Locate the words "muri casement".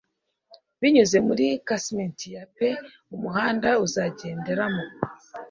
1.27-2.17